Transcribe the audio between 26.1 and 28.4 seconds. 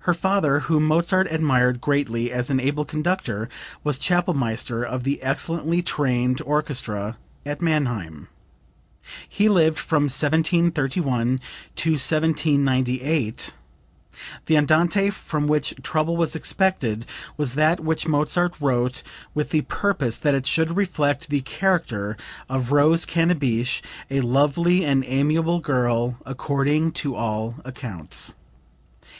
according to all accounts.